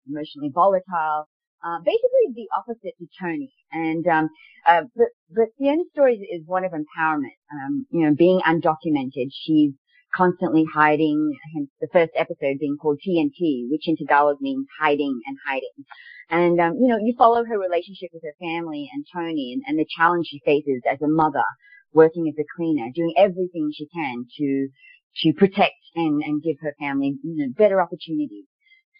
emotionally 0.09 0.51
volatile. 0.53 1.27
Uh, 1.65 1.79
basically 1.79 2.33
the 2.35 2.47
opposite 2.55 2.93
to 2.99 3.07
Tony. 3.19 3.51
And 3.71 4.05
um, 4.07 4.29
uh, 4.65 4.81
but 4.95 5.07
but 5.29 5.47
Fiona's 5.57 5.87
story 5.91 6.15
is 6.15 6.43
one 6.45 6.63
of 6.63 6.71
empowerment. 6.71 7.37
Um, 7.51 7.85
you 7.89 8.05
know, 8.05 8.15
being 8.15 8.39
undocumented, 8.41 9.29
she's 9.31 9.73
constantly 10.17 10.65
hiding, 10.73 11.31
hence 11.53 11.69
the 11.79 11.87
first 11.93 12.11
episode 12.15 12.57
being 12.59 12.77
called 12.81 12.99
TNT, 13.07 13.69
which 13.69 13.87
in 13.87 13.95
Tagalog 13.95 14.37
means 14.41 14.65
hiding 14.81 15.21
and 15.27 15.37
hiding. 15.47 15.85
And, 16.29 16.59
um, 16.59 16.73
you 16.81 16.87
know, 16.87 16.97
you 16.97 17.13
follow 17.17 17.45
her 17.45 17.59
relationship 17.59 18.09
with 18.13 18.23
her 18.23 18.35
family 18.39 18.89
and 18.91 19.05
Tony 19.13 19.53
and, 19.53 19.63
and 19.67 19.79
the 19.79 19.85
challenge 19.95 20.27
she 20.27 20.41
faces 20.43 20.81
as 20.89 21.01
a 21.01 21.07
mother, 21.07 21.45
working 21.93 22.27
as 22.27 22.35
a 22.39 22.47
cleaner, 22.57 22.89
doing 22.93 23.13
everything 23.15 23.71
she 23.73 23.87
can 23.93 24.25
to, 24.37 24.67
to 25.23 25.33
protect 25.37 25.79
and, 25.95 26.21
and 26.23 26.43
give 26.43 26.57
her 26.61 26.75
family 26.79 27.15
you 27.23 27.37
know, 27.37 27.53
better 27.55 27.81
opportunities. 27.81 28.45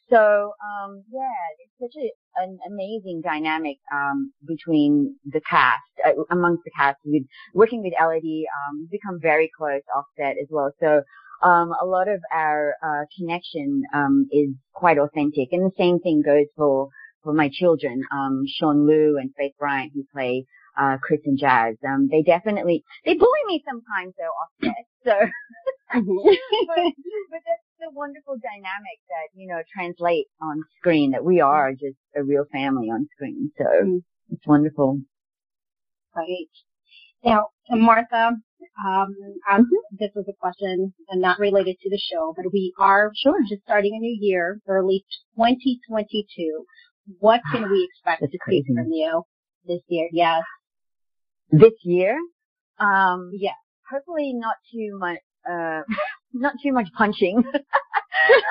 So, 0.09 0.53
um, 0.63 1.03
yeah, 1.11 1.29
it's 1.59 1.73
such 1.93 2.01
a, 2.01 2.41
an 2.41 2.59
amazing 2.67 3.21
dynamic, 3.23 3.77
um, 3.93 4.31
between 4.47 5.15
the 5.25 5.41
cast, 5.41 5.81
uh, 6.05 6.23
amongst 6.31 6.63
the 6.63 6.71
cast 6.71 6.97
with 7.05 7.23
working 7.53 7.83
with 7.83 7.93
Elodie, 7.99 8.45
um, 8.47 8.79
we've 8.81 9.01
become 9.01 9.19
very 9.21 9.51
close 9.57 9.81
offset 9.93 10.37
as 10.41 10.47
well. 10.49 10.71
So, 10.79 11.01
um, 11.43 11.73
a 11.81 11.85
lot 11.85 12.07
of 12.07 12.21
our, 12.33 12.75
uh, 12.81 13.05
connection, 13.17 13.83
um, 13.93 14.27
is 14.31 14.49
quite 14.73 14.97
authentic. 14.97 15.49
And 15.51 15.65
the 15.65 15.75
same 15.77 15.99
thing 15.99 16.21
goes 16.25 16.47
for, 16.55 16.89
for 17.23 17.33
my 17.33 17.49
children, 17.51 18.01
um, 18.11 18.43
Sean 18.47 18.87
Lew 18.87 19.17
and 19.19 19.31
Faith 19.37 19.53
Bryant 19.59 19.91
who 19.93 20.05
play, 20.13 20.45
uh, 20.77 20.97
Chris 21.01 21.19
and 21.25 21.37
Jazz. 21.37 21.75
Um, 21.85 22.07
they 22.09 22.21
definitely, 22.21 22.83
they 23.05 23.15
bully 23.15 23.43
me 23.47 23.63
sometimes 23.67 24.13
though 24.17 24.69
offset. 24.69 24.85
So, 25.03 25.11
mm-hmm. 25.99 26.29
but, 26.67 26.93
but 27.31 27.41
that's 27.45 27.66
the 27.87 27.97
wonderful 27.97 28.35
dynamic 28.35 28.99
that, 29.09 29.29
you 29.33 29.47
know, 29.47 29.61
translate 29.73 30.27
on 30.41 30.61
screen 30.77 31.11
that 31.11 31.23
we 31.23 31.41
are 31.41 31.71
just 31.71 31.97
a 32.15 32.23
real 32.23 32.45
family 32.51 32.87
on 32.87 33.07
screen. 33.15 33.51
So 33.57 33.63
mm-hmm. 33.63 33.97
it's 34.31 34.45
wonderful. 34.45 35.01
Right. 36.15 36.49
Now, 37.23 37.47
Martha, 37.69 38.31
um, 38.85 39.15
mm-hmm. 39.49 39.63
this 39.91 40.11
was 40.15 40.25
a 40.27 40.33
question 40.39 40.93
and 41.09 41.21
not 41.21 41.39
related 41.39 41.77
to 41.81 41.89
the 41.89 41.99
show, 42.11 42.33
but 42.35 42.45
we 42.51 42.73
are 42.79 43.11
sure 43.15 43.39
just 43.49 43.63
starting 43.63 43.95
a 43.95 43.99
new 43.99 44.17
year, 44.19 44.59
early 44.67 45.05
2022. 45.35 46.65
What 47.19 47.41
can 47.51 47.69
we 47.69 47.89
expect 47.89 48.21
to 48.31 48.37
crazy. 48.39 48.65
see 48.67 48.75
from 48.75 48.91
you 48.91 49.23
this 49.65 49.81
year? 49.87 50.09
Yes. 50.11 50.43
This 51.51 51.73
year? 51.83 52.17
Um, 52.79 53.31
yeah. 53.33 53.51
Hopefully 53.91 54.33
not 54.33 54.55
too 54.71 54.97
much, 54.99 55.19
uh, 55.49 55.81
not 56.41 56.53
too 56.61 56.71
much 56.73 56.87
punching. 56.97 57.37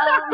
um, 0.03 0.31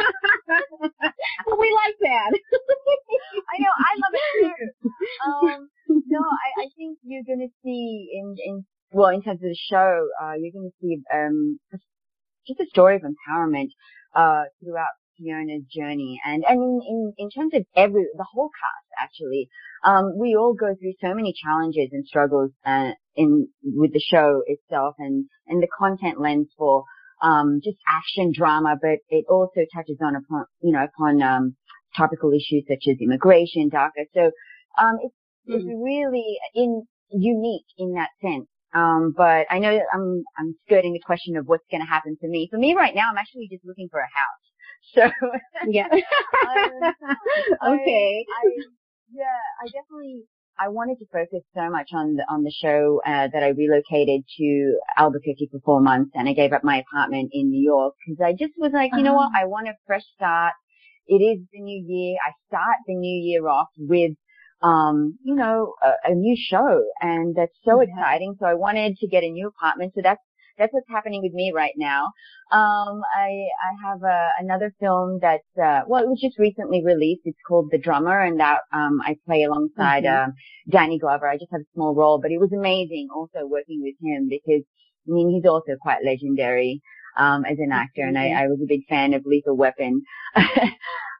we 1.59 1.78
like 1.85 1.97
that. 2.00 2.32
I 3.52 3.59
know, 3.59 3.73
I 3.76 3.92
love 3.97 4.14
it 4.14 4.25
too. 4.40 4.90
Um, 5.26 5.68
no, 6.06 6.21
I, 6.21 6.62
I 6.62 6.66
think 6.76 6.99
you're 7.02 7.23
gonna 7.26 7.49
see 7.64 8.11
in, 8.12 8.37
in, 8.44 8.64
well, 8.92 9.11
in 9.11 9.23
terms 9.23 9.40
of 9.42 9.49
the 9.49 9.59
show, 9.71 10.09
uh, 10.23 10.32
you're 10.38 10.52
gonna 10.52 10.75
see, 10.80 10.99
um, 11.12 11.59
just 12.47 12.61
a 12.61 12.66
story 12.66 12.97
of 12.97 13.02
empowerment, 13.02 13.68
uh, 14.14 14.44
throughout 14.62 14.94
Fiona's 15.18 15.64
journey. 15.75 16.21
And, 16.25 16.44
and 16.47 16.61
in, 16.61 16.80
in, 16.87 17.12
in 17.18 17.30
terms 17.30 17.54
of 17.54 17.64
every, 17.76 18.06
the 18.16 18.26
whole 18.32 18.49
cast, 18.49 18.88
actually, 19.04 19.49
um, 19.85 20.18
we 20.18 20.37
all 20.37 20.54
go 20.54 20.75
through 20.75 20.94
so 21.00 21.14
many 21.14 21.32
challenges 21.32 21.88
and 21.92 22.06
struggles, 22.06 22.50
uh, 22.64 22.92
in, 23.14 23.49
with 23.62 23.92
the 23.92 24.00
show 24.00 24.42
itself 24.47 24.94
and, 24.99 25.26
and 25.47 25.62
the 25.62 25.68
content 25.78 26.21
lens 26.21 26.49
for, 26.56 26.85
um, 27.23 27.61
just 27.62 27.79
action 27.88 28.33
drama, 28.37 28.76
but 28.81 28.99
it 29.09 29.25
also 29.31 29.62
touches 29.75 29.97
on 30.05 30.17
upon, 30.17 30.45
you 30.61 30.73
know, 30.73 30.85
upon, 30.85 31.23
um, 31.23 31.57
topical 31.97 32.33
issues 32.33 32.64
such 32.69 32.85
as 32.91 32.97
immigration, 33.00 33.71
DACA. 33.71 34.07
So, 34.14 34.31
um, 34.81 34.99
it's, 35.02 35.14
mm-hmm. 35.49 35.55
it's 35.55 35.64
really 35.67 36.37
in, 36.55 36.85
unique 37.11 37.67
in 37.79 37.95
that 37.95 38.09
sense. 38.21 38.49
Um, 38.75 39.12
but 39.17 39.47
I 39.50 39.59
know 39.59 39.75
that 39.75 39.85
I'm, 39.93 40.25
I'm 40.38 40.55
skirting 40.67 40.95
the 40.95 41.00
question 41.05 41.37
of 41.37 41.47
what's 41.47 41.67
going 41.71 41.83
to 41.83 41.87
happen 41.87 42.17
to 42.23 42.29
me. 42.29 42.49
For 42.50 42.59
me 42.59 42.75
right 42.75 42.95
now, 42.95 43.11
I'm 43.11 43.19
actually 43.19 43.49
just 43.50 43.64
looking 43.64 43.88
for 43.91 44.00
a 44.00 44.05
house. 44.05 44.43
So, 44.95 45.02
yeah. 45.69 45.88
um, 45.93 46.95
okay. 47.75 48.26
I, 48.26 48.43
yeah, 49.12 49.41
I 49.61 49.67
definitely, 49.67 50.25
I 50.59 50.68
wanted 50.68 50.99
to 50.99 51.06
focus 51.12 51.42
so 51.54 51.71
much 51.71 51.90
on 51.92 52.16
the, 52.16 52.25
on 52.28 52.44
the 52.44 52.50
show, 52.50 53.00
uh, 53.06 53.28
that 53.32 53.42
I 53.42 53.49
relocated 53.49 54.23
to 54.38 54.78
Albuquerque 54.97 55.49
for 55.50 55.61
four 55.64 55.80
months 55.80 56.12
and 56.14 56.28
I 56.28 56.35
gave 56.35 56.52
up 56.52 56.62
my 56.62 56.82
apartment 56.82 57.30
in 57.32 57.50
New 57.50 57.62
York 57.62 57.94
because 58.06 58.21
I 58.25 58.32
just 58.32 58.52
was 58.59 58.73
like, 58.73 58.92
you 58.94 59.02
know 59.02 59.14
what? 59.14 59.26
Uh-huh. 59.26 59.42
I 59.42 59.47
want 59.47 59.68
a 59.68 59.75
fresh 59.87 60.04
start. 60.14 60.54
It 61.06 61.16
is 61.16 61.40
the 61.52 61.61
new 61.61 61.85
year. 61.87 62.16
I 62.25 62.32
start 62.49 62.76
the 62.87 62.94
new 62.94 63.21
year 63.23 63.49
off 63.49 63.68
with, 63.78 64.12
um, 64.62 65.18
you 65.25 65.35
know, 65.35 65.75
a, 65.82 66.12
a 66.12 66.14
new 66.14 66.37
show 66.38 66.85
and 67.00 67.35
that's 67.35 67.56
so 67.64 67.78
mm-hmm. 67.78 67.90
exciting. 67.90 68.37
So 68.38 68.47
I 68.47 68.54
wanted 68.54 68.97
to 68.99 69.09
get 69.09 69.25
a 69.25 69.30
new 69.30 69.49
apartment. 69.49 69.92
So 69.94 70.00
that's 70.02 70.23
that's 70.59 70.73
what's 70.73 70.88
happening 70.88 71.23
with 71.23 71.32
me 71.32 71.52
right 71.54 71.75
now. 71.76 72.04
Um, 72.50 73.02
I, 73.16 73.47
I 73.56 73.88
have 73.88 74.02
a, 74.02 74.28
another 74.40 74.75
film 74.78 75.18
that's, 75.21 75.42
uh, 75.62 75.82
well, 75.87 76.02
it 76.02 76.09
was 76.09 76.21
just 76.21 76.38
recently 76.38 76.85
released. 76.85 77.23
It's 77.25 77.38
called 77.47 77.71
The 77.71 77.78
Drummer 77.78 78.21
and 78.21 78.40
that, 78.40 78.61
um, 78.73 79.00
I 79.04 79.16
play 79.26 79.44
alongside, 79.44 80.04
mm-hmm. 80.04 80.30
um, 80.30 80.35
Danny 80.68 80.99
Glover. 80.99 81.28
I 81.28 81.38
just 81.38 81.52
have 81.52 81.62
a 81.62 81.73
small 81.75 81.94
role, 81.94 82.21
but 82.21 82.30
it 82.30 82.38
was 82.38 82.52
amazing 82.52 83.09
also 83.14 83.47
working 83.47 83.80
with 83.82 83.94
him 84.02 84.28
because, 84.28 84.62
I 85.09 85.11
mean, 85.11 85.30
he's 85.30 85.49
also 85.49 85.76
quite 85.80 86.04
legendary, 86.04 86.82
um, 87.16 87.44
as 87.44 87.59
an 87.59 87.73
actor 87.73 88.02
mm-hmm. 88.02 88.16
and 88.16 88.18
I, 88.18 88.44
I 88.44 88.47
was 88.49 88.59
a 88.62 88.68
big 88.68 88.87
fan 88.88 89.14
of 89.14 89.23
Lethal 89.25 89.56
Weapon. 89.56 90.02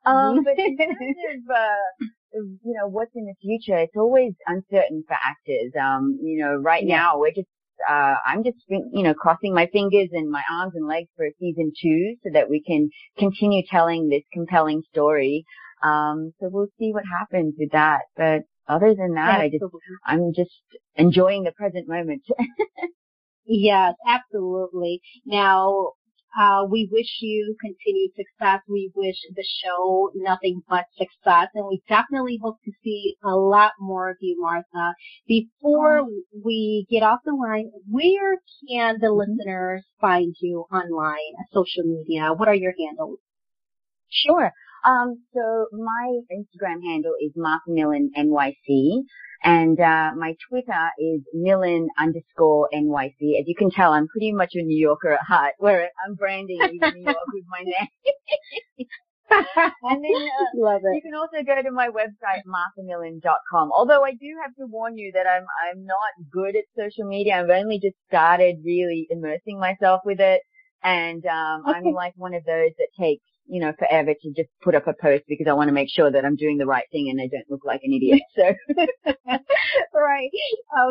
um, 0.07 0.45
but 0.45 0.59
in 0.59 0.77
terms 0.77 1.17
of, 1.33 1.57
uh, 1.57 2.07
you 2.35 2.75
know, 2.79 2.89
what's 2.89 3.13
in 3.15 3.27
the 3.27 3.35
future, 3.41 3.79
it's 3.79 3.97
always 3.97 4.33
uncertain 4.47 5.05
for 5.07 5.15
actors. 5.15 5.73
Um, 5.81 6.19
you 6.23 6.43
know, 6.43 6.57
right 6.57 6.85
yeah. 6.85 6.97
now 6.97 7.19
we're 7.19 7.33
just 7.33 7.49
uh, 7.89 8.15
I'm 8.25 8.45
just, 8.45 8.59
you 8.69 9.03
know, 9.03 9.15
crossing 9.15 9.55
my 9.55 9.67
fingers 9.73 10.09
and 10.13 10.31
my 10.31 10.43
arms 10.51 10.73
and 10.75 10.87
legs 10.87 11.09
for 11.17 11.27
season 11.39 11.73
two 11.81 12.17
so 12.23 12.31
that 12.33 12.49
we 12.49 12.63
can 12.63 12.89
continue 13.19 13.63
telling 13.71 14.09
this 14.09 14.23
compelling 14.33 14.83
story. 14.91 15.45
Um, 15.83 16.33
so 16.41 16.49
we'll 16.51 16.69
see 16.79 16.93
what 16.93 17.05
happens 17.11 17.55
with 17.59 17.73
that. 17.73 18.03
But 18.17 18.43
other 18.69 18.95
than 18.95 19.15
that, 19.15 19.41
I 19.41 19.49
just, 19.49 19.65
I'm 20.07 20.33
just 20.35 20.51
enjoying 20.97 21.45
the 21.45 21.53
present 21.53 21.89
moment. 21.89 22.23
yes, 23.45 23.95
absolutely. 24.07 25.01
Now, 25.27 25.93
uh, 26.39 26.65
we 26.69 26.89
wish 26.91 27.19
you 27.21 27.57
continued 27.61 28.13
success. 28.17 28.61
We 28.69 28.91
wish 28.95 29.17
the 29.35 29.45
show 29.63 30.11
nothing 30.15 30.63
but 30.69 30.87
success, 30.97 31.49
and 31.55 31.67
we 31.69 31.83
definitely 31.89 32.39
hope 32.43 32.57
to 32.65 32.73
see 32.83 33.17
a 33.23 33.35
lot 33.37 33.73
more 33.79 34.11
of 34.11 34.17
you, 34.21 34.41
Martha. 34.41 34.95
Before 35.27 36.01
oh. 36.01 36.11
we 36.45 36.87
get 36.91 37.03
off 37.03 37.21
the 37.25 37.35
line, 37.35 37.71
where 37.89 38.39
can 38.69 38.97
the 39.01 39.09
mm-hmm. 39.09 39.31
listeners 39.31 39.85
find 40.01 40.35
you 40.41 40.65
online, 40.73 41.35
social 41.53 41.85
media? 41.85 42.33
What 42.35 42.49
are 42.49 42.55
your 42.55 42.73
handles? 42.79 43.19
Sure. 44.09 44.53
Um, 44.85 45.23
so 45.33 45.67
my 45.73 46.21
Instagram 46.33 46.83
handle 46.83 47.15
is 47.21 47.33
Martha 47.37 47.69
Millan 47.69 48.11
NYC. 48.17 49.05
And 49.45 49.79
uh, 49.81 50.13
my 50.17 50.37
Twitter 50.49 50.91
is 50.99 51.23
Millan 51.35 51.89
underscore 51.99 52.69
NYC. 52.73 53.41
As 53.41 53.47
you 53.47 53.55
can 53.57 53.71
tell, 53.71 53.93
I'm 53.93 54.07
pretty 54.07 54.33
much 54.33 54.53
a 54.55 54.63
New 54.63 54.79
Yorker 54.79 55.13
at 55.13 55.27
heart, 55.27 55.55
where 55.59 55.91
I'm 56.07 56.15
branding 56.15 56.59
New 56.61 57.03
York 57.03 57.17
with 57.33 57.45
my 57.49 57.65
name. 57.65 58.87
and 59.83 60.05
then 60.05 60.13
uh, 60.15 60.45
Love 60.55 60.83
it. 60.85 60.95
you 60.95 61.03
can 61.03 61.15
also 61.15 61.43
go 61.45 61.61
to 61.61 61.73
my 61.73 61.89
website, 61.89 62.43
marthamillan.com. 62.47 63.73
Although 63.73 64.05
I 64.05 64.13
do 64.13 64.29
have 64.43 64.55
to 64.57 64.67
warn 64.67 64.97
you 64.97 65.11
that 65.13 65.27
I'm 65.27 65.45
I'm 65.69 65.85
not 65.85 66.31
good 66.31 66.55
at 66.57 66.65
social 66.77 67.07
media. 67.07 67.41
I've 67.41 67.51
only 67.51 67.79
just 67.81 67.97
started 68.09 68.57
really 68.65 69.07
immersing 69.11 69.59
myself 69.59 70.03
with 70.05 70.21
it. 70.21 70.43
And 70.85 71.25
um, 71.27 71.65
okay. 71.67 71.79
I'm 71.79 71.95
like 71.95 72.13
one 72.17 72.35
of 72.35 72.45
those 72.45 72.71
that 72.79 72.89
takes 72.99 73.25
you 73.47 73.61
know, 73.61 73.73
forever 73.79 74.15
to 74.15 74.33
just 74.35 74.49
put 74.63 74.75
up 74.75 74.87
a 74.87 74.95
post 75.01 75.25
because 75.29 75.47
I 75.49 75.53
want 75.53 75.69
to 75.69 75.75
make 75.75 75.91
sure 75.91 76.11
that 76.11 76.25
I'm 76.25 76.37
doing 76.37 76.57
the 76.59 76.67
right 76.67 76.87
thing 76.91 77.11
and 77.11 77.21
I 77.21 77.29
don't 77.29 77.49
look 77.51 77.65
like 77.65 77.83
an 77.85 77.93
idiot. 77.93 78.23
So, 78.35 78.55
right. 79.95 80.31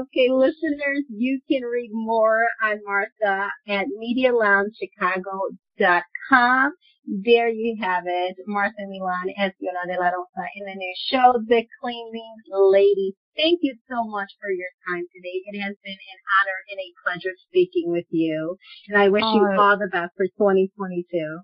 Okay, 0.02 0.30
listeners, 0.30 1.04
you 1.10 1.42
can 1.50 1.64
read 1.64 1.90
more 1.92 2.46
on 2.64 2.80
Martha 2.86 3.50
at 3.68 3.88
MediaLoungeChicago.com. 4.00 6.74
There 7.08 7.50
you 7.50 7.78
have 7.82 8.04
it. 8.06 8.38
Martha 8.46 8.86
Millan 8.88 9.34
Fiona 9.36 9.88
de 9.88 10.00
la 10.00 10.10
Rosa 10.10 10.48
in 10.56 10.66
the 10.66 10.76
new 10.76 10.94
show, 11.10 11.34
The 11.48 11.66
Cleaning 11.82 12.36
Lady. 12.52 13.16
Thank 13.36 13.62
you 13.64 13.76
so 13.90 14.04
much 14.04 14.32
for 14.40 14.52
your 14.52 14.70
time 14.88 15.08
today. 15.16 15.42
It 15.48 15.60
has 15.62 15.76
been 15.84 15.94
an 15.94 16.20
honor 16.38 16.64
and 16.70 16.80
a 16.80 16.94
pleasure 17.04 17.36
speaking 17.48 17.92
with 17.92 18.06
you. 18.12 18.60
And 18.88 19.02
I 19.02 19.10
wish 19.10 19.24
you 19.24 19.48
oh. 19.56 19.60
all 19.60 19.78
the 19.78 19.88
best 19.88 20.14
for 20.16 20.28
2022. 20.38 21.42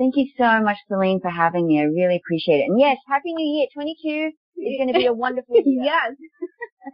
Thank 0.00 0.16
you 0.16 0.28
so 0.38 0.62
much, 0.62 0.78
Celine, 0.88 1.20
for 1.20 1.28
having 1.28 1.66
me. 1.66 1.78
I 1.78 1.82
really 1.82 2.16
appreciate 2.16 2.60
it. 2.60 2.70
And 2.70 2.80
yes, 2.80 2.96
Happy 3.06 3.34
New 3.34 3.58
Year 3.58 3.66
22 3.74 4.30
is 4.56 4.78
going 4.78 4.88
to 4.94 4.94
be 4.94 5.04
a 5.04 5.12
wonderful 5.12 5.56
year. 5.62 5.84
yes, 5.84 6.12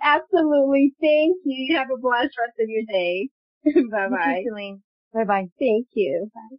absolutely. 0.02 0.92
Thank 1.00 1.36
you. 1.44 1.76
Have 1.76 1.86
a 1.88 2.00
blessed 2.00 2.34
rest 2.36 2.58
of 2.60 2.68
your 2.68 2.82
day. 2.88 3.28
bye 3.92 4.08
bye. 4.10 4.42
Celine. 4.44 4.82
Bye 5.14 5.22
bye. 5.22 5.46
Thank 5.56 5.86
you. 5.94 6.32
Bye. 6.34 6.56